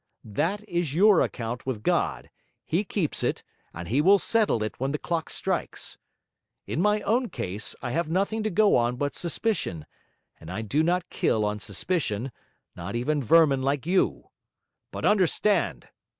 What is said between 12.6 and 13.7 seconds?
not even vermin